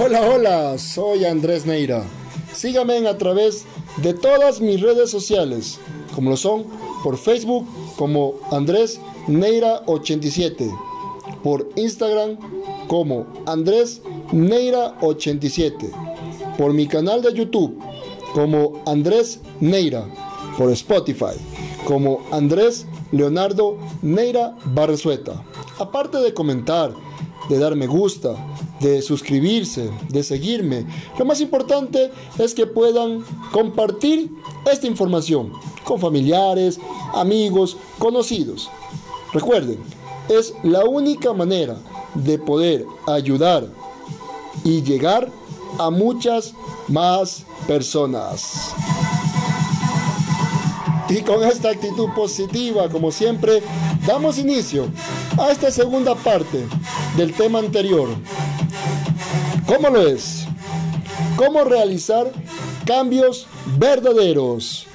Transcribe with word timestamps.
Hola, 0.00 0.20
hola, 0.20 0.78
soy 0.78 1.24
Andrés 1.24 1.66
Neira. 1.66 2.04
Síganme 2.54 3.06
a 3.08 3.18
través 3.18 3.64
de 3.96 4.14
todas 4.14 4.60
mis 4.60 4.80
redes 4.80 5.10
sociales, 5.10 5.80
como 6.14 6.30
lo 6.30 6.36
son 6.36 6.66
por 7.02 7.16
Facebook 7.16 7.66
como 7.96 8.34
Andrés 8.52 9.00
Neira 9.26 9.82
87, 9.86 10.70
por 11.42 11.68
Instagram 11.74 12.36
como 12.86 13.26
Andrés 13.46 14.02
Neira 14.30 14.96
87, 15.00 15.90
por 16.56 16.72
mi 16.72 16.86
canal 16.86 17.22
de 17.22 17.34
YouTube 17.34 17.76
como 18.34 18.82
Andrés 18.86 19.40
Neira, 19.60 20.04
por 20.56 20.70
Spotify 20.70 21.36
como 21.84 22.20
Andrés 22.30 22.86
Leonardo 23.10 23.78
Neira 24.02 24.56
Barresueta. 24.66 25.44
Aparte 25.78 26.18
de 26.18 26.32
comentar, 26.34 26.92
de 27.48 27.58
dar 27.58 27.76
me 27.76 27.86
gusta, 27.86 28.34
de 28.80 29.02
suscribirse, 29.02 29.90
de 30.08 30.22
seguirme. 30.22 30.86
Lo 31.18 31.24
más 31.24 31.40
importante 31.40 32.10
es 32.38 32.54
que 32.54 32.66
puedan 32.66 33.24
compartir 33.52 34.30
esta 34.70 34.86
información 34.86 35.52
con 35.84 36.00
familiares, 36.00 36.78
amigos, 37.14 37.76
conocidos. 37.98 38.68
Recuerden, 39.32 39.78
es 40.28 40.54
la 40.62 40.84
única 40.84 41.32
manera 41.32 41.76
de 42.14 42.38
poder 42.38 42.86
ayudar 43.06 43.66
y 44.64 44.82
llegar 44.82 45.30
a 45.78 45.90
muchas 45.90 46.54
más 46.88 47.44
personas. 47.66 48.74
Y 51.08 51.20
con 51.20 51.44
esta 51.44 51.70
actitud 51.70 52.08
positiva, 52.16 52.88
como 52.88 53.12
siempre, 53.12 53.62
damos 54.06 54.38
inicio 54.38 54.88
a 55.38 55.52
esta 55.52 55.70
segunda 55.70 56.16
parte 56.16 56.66
del 57.16 57.32
tema 57.32 57.60
anterior. 57.60 58.08
¿Cómo 59.66 59.90
lo 59.90 60.06
es? 60.06 60.46
¿Cómo 61.36 61.64
realizar 61.64 62.30
cambios 62.84 63.48
verdaderos? 63.76 64.86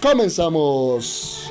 Comenzamos. 0.00 1.50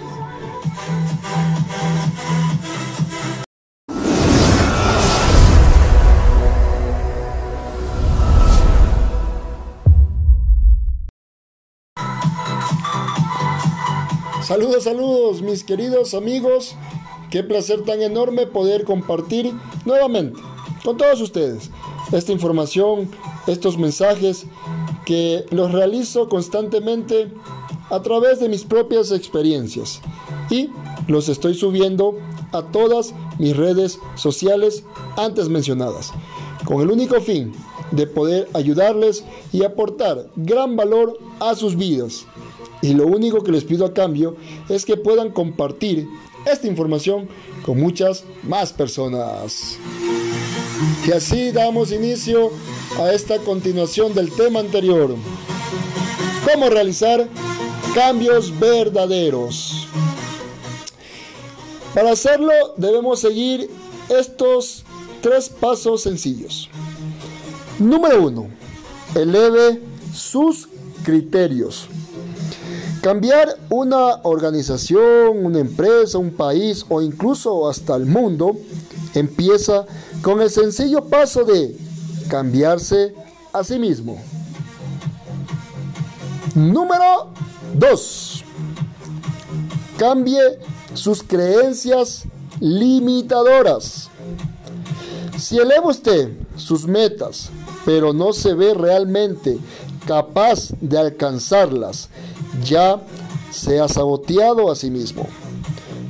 Saludos, 14.42 14.86
saludos, 14.86 15.42
mis 15.42 15.66
queridos 15.66 16.14
amigos. 16.14 16.78
Qué 17.30 17.44
placer 17.44 17.84
tan 17.84 18.02
enorme 18.02 18.48
poder 18.48 18.86
compartir 18.86 19.54
nuevamente 19.84 20.40
con 20.86 20.96
todos 20.96 21.20
ustedes 21.20 21.70
esta 22.12 22.32
información, 22.32 23.10
estos 23.48 23.78
mensajes 23.78 24.46
que 25.06 25.46
los 25.52 25.72
realizo 25.72 26.30
constantemente 26.30 27.32
a 27.90 28.02
través 28.02 28.40
de 28.40 28.50
mis 28.50 28.64
propias 28.64 29.12
experiencias 29.12 30.02
y 30.50 30.70
los 31.08 31.30
estoy 31.30 31.56
subiendo 31.56 32.18
a 32.52 32.64
todas 32.64 33.14
mis 33.38 33.56
redes 33.56 34.00
sociales 34.16 34.84
antes 35.18 35.50
mencionadas, 35.50 36.12
con 36.66 36.82
el 36.82 36.92
único 36.92 37.20
fin 37.22 37.54
de 37.92 38.06
poder 38.06 38.48
ayudarles 38.54 39.24
y 39.52 39.64
aportar 39.64 40.30
gran 40.36 40.76
valor 40.76 41.18
a 41.40 41.56
sus 41.56 41.76
vidas 41.76 42.26
y 42.82 42.94
lo 42.94 43.08
único 43.08 43.44
que 43.44 43.52
les 43.52 43.64
pido 43.64 43.86
a 43.86 43.94
cambio 43.94 44.36
es 44.70 44.86
que 44.86 44.98
puedan 44.98 45.32
compartir 45.32 46.08
esta 46.46 46.68
información 46.68 47.28
con 47.66 47.80
muchas 47.80 48.24
más 48.44 48.72
personas. 48.72 49.78
Y 51.08 51.12
así 51.12 51.52
damos 51.52 51.92
inicio 51.92 52.52
a 53.00 53.12
esta 53.12 53.38
continuación 53.40 54.14
del 54.14 54.32
tema 54.32 54.60
anterior. 54.60 55.16
¿Cómo 56.52 56.70
realizar 56.70 57.28
cambios 57.94 58.58
verdaderos? 58.60 59.88
Para 61.94 62.12
hacerlo 62.12 62.52
debemos 62.78 63.20
seguir 63.20 63.70
estos 64.10 64.84
tres 65.22 65.50
pasos 65.50 66.04
sencillos. 66.04 66.70
Número 67.80 68.24
uno, 68.24 68.48
eleve 69.16 69.82
sus 70.14 70.70
criterios. 71.04 71.88
Cambiar 73.02 73.58
una 73.70 74.16
organización, 74.24 75.46
una 75.46 75.60
empresa, 75.60 76.18
un 76.18 76.32
país 76.32 76.86
o 76.90 77.02
incluso 77.02 77.70
hasta 77.70 77.96
el 77.96 78.06
mundo 78.06 78.58
empieza 79.14 79.86
con 80.22 80.42
el 80.42 80.50
sencillo 80.50 81.06
paso 81.06 81.44
de 81.44 81.76
cambiarse 82.30 83.14
a 83.54 83.64
sí 83.64 83.80
mismo. 83.80 84.22
Número 86.56 87.30
2. 87.74 88.44
Cambie 89.98 90.60
sus 90.94 91.24
creencias 91.24 92.24
limitadoras. 92.60 94.10
Si 95.38 95.58
eleva 95.58 95.88
usted 95.88 96.32
sus 96.58 96.86
metas, 96.86 97.50
pero 97.86 98.14
no 98.14 98.34
se 98.34 98.54
ve 98.54 98.74
realmente 98.74 99.58
capaz 100.06 100.72
de 100.82 100.98
alcanzarlas 100.98 102.10
ya 102.64 103.00
se 103.52 103.80
ha 103.80 103.88
saboteado 103.88 104.72
a 104.72 104.76
sí 104.76 104.90
mismo. 104.90 105.28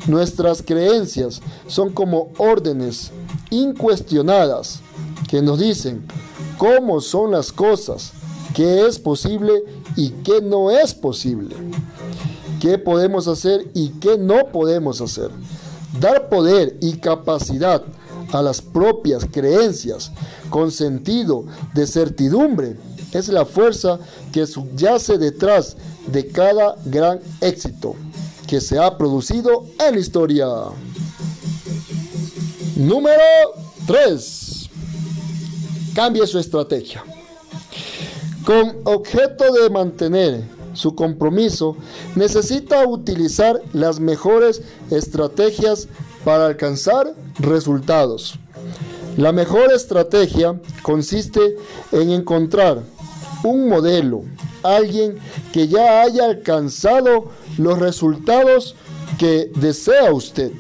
Nuestras 0.08 0.62
creencias 0.62 1.42
son 1.68 1.92
como 1.92 2.30
órdenes 2.38 3.12
incuestionadas 3.50 4.80
que 5.28 5.42
nos 5.42 5.60
dicen 5.60 6.06
cómo 6.58 7.02
son 7.02 7.32
las 7.32 7.52
cosas, 7.52 8.14
qué 8.54 8.88
es 8.88 8.98
posible 8.98 9.64
y 9.96 10.10
qué 10.24 10.42
no 10.42 10.72
es 10.72 10.94
posible, 10.94 11.56
qué 12.60 12.78
podemos 12.78 13.28
hacer 13.28 13.70
y 13.74 13.90
qué 14.00 14.18
no 14.18 14.48
podemos 14.52 15.02
hacer. 15.02 15.30
Dar 16.00 16.30
poder 16.30 16.78
y 16.82 16.94
capacidad 16.94 17.84
a 18.32 18.42
las 18.42 18.62
propias 18.62 19.26
creencias 19.26 20.12
con 20.50 20.72
sentido 20.72 21.46
de 21.74 21.88
certidumbre 21.88 22.78
es 23.12 23.28
la 23.30 23.46
fuerza 23.46 24.00
que 24.32 24.46
subyace 24.46 25.18
detrás 25.18 25.76
de 26.08 26.28
cada 26.28 26.76
gran 26.86 27.20
éxito 27.42 27.96
que 28.50 28.60
se 28.60 28.80
ha 28.80 28.98
producido 28.98 29.68
en 29.80 29.94
la 29.94 30.00
historia. 30.00 30.48
Número 32.76 33.22
3. 33.86 34.70
Cambie 35.94 36.26
su 36.26 36.40
estrategia. 36.40 37.04
Con 38.44 38.78
objeto 38.86 39.54
de 39.54 39.70
mantener 39.70 40.44
su 40.74 40.96
compromiso, 40.96 41.78
necesita 42.16 42.88
utilizar 42.88 43.62
las 43.72 44.00
mejores 44.00 44.64
estrategias 44.90 45.88
para 46.26 46.48
alcanzar 46.48 47.14
resultados. 47.38 48.34
La 49.16 49.32
mejor 49.32 49.72
estrategia 49.72 50.60
consiste 50.82 51.56
en 51.92 52.10
encontrar 52.10 52.82
un 53.44 53.68
modelo, 53.70 54.24
alguien 54.64 55.18
que 55.54 55.68
ya 55.68 56.02
haya 56.02 56.26
alcanzado 56.26 57.32
los 57.58 57.80
resultados 57.80 58.76
que 59.18 59.52
desea 59.56 60.14
usted. 60.14 60.52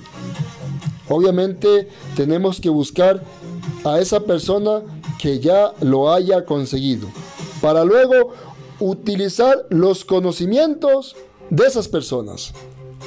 Obviamente 1.08 1.88
tenemos 2.16 2.60
que 2.60 2.70
buscar 2.70 3.24
a 3.84 4.00
esa 4.00 4.22
persona 4.22 4.82
que 5.20 5.40
ya 5.40 5.74
lo 5.82 6.14
haya 6.14 6.46
conseguido, 6.46 7.08
para 7.62 7.84
luego 7.84 8.34
utilizar 8.80 9.66
los 9.70 10.06
conocimientos 10.06 11.16
de 11.50 11.66
esas 11.66 11.88
personas, 11.88 12.54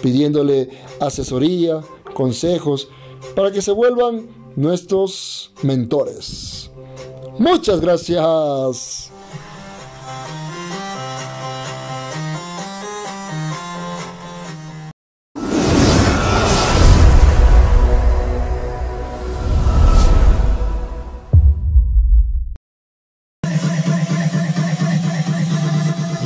pidiéndole 0.02 0.68
asesoría, 1.00 1.80
consejos, 2.14 2.88
para 3.34 3.50
que 3.52 3.62
se 3.62 3.72
vuelvan 3.72 4.28
nuestros 4.56 5.52
mentores. 5.62 6.70
Muchas 7.38 7.80
gracias. 7.80 9.10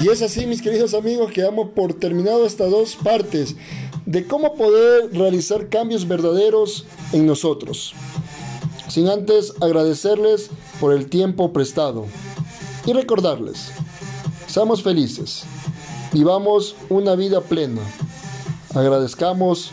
Y 0.07 0.09
es 0.09 0.23
así, 0.23 0.47
mis 0.47 0.63
queridos 0.63 0.95
amigos, 0.95 1.33
que 1.33 1.43
damos 1.43 1.71
por 1.71 1.93
terminado 1.93 2.47
estas 2.47 2.71
dos 2.71 2.95
partes 2.95 3.57
de 4.05 4.25
cómo 4.25 4.55
poder 4.55 5.13
realizar 5.13 5.69
cambios 5.69 6.07
verdaderos 6.07 6.87
en 7.13 7.27
nosotros. 7.27 7.93
Sin 8.87 9.09
antes 9.09 9.55
agradecerles 9.61 10.51
por 10.79 10.93
el 10.93 11.09
tiempo 11.11 11.53
prestado 11.53 12.07
y 12.87 12.93
recordarles, 12.93 13.73
seamos 14.47 14.83
felices, 14.83 15.43
vivamos 16.13 16.77
una 16.89 17.17
vida 17.17 17.41
plena, 17.41 17.83
agradezcamos 18.75 19.73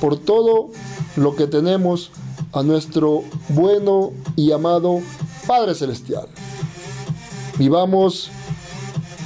por 0.00 0.16
todo 0.16 0.70
lo 1.16 1.36
que 1.36 1.46
tenemos 1.46 2.10
a 2.52 2.62
nuestro 2.62 3.24
bueno 3.50 4.12
y 4.36 4.52
amado 4.52 5.00
Padre 5.46 5.74
Celestial. 5.74 6.26
Vivamos 7.58 8.30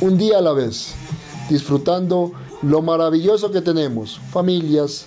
un 0.01 0.19
día 0.19 0.39
a 0.39 0.43
la 0.43 0.53
vez, 0.53 0.95
disfrutando 1.49 2.33
lo 2.63 2.83
maravilloso 2.83 3.53
que 3.53 3.61
tenemos, 3.61 4.21
familias, 4.33 5.07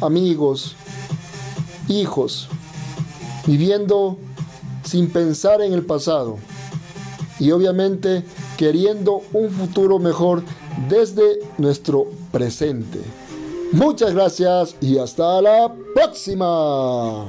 amigos, 0.00 0.74
hijos, 1.88 2.48
viviendo 3.46 4.16
sin 4.84 5.10
pensar 5.10 5.60
en 5.60 5.74
el 5.74 5.84
pasado 5.84 6.38
y 7.38 7.50
obviamente 7.50 8.22
queriendo 8.56 9.22
un 9.32 9.50
futuro 9.50 9.98
mejor 9.98 10.42
desde 10.88 11.40
nuestro 11.58 12.06
presente. 12.32 13.00
Muchas 13.72 14.14
gracias 14.14 14.76
y 14.80 14.98
hasta 14.98 15.42
la 15.42 15.72
próxima. 15.94 17.26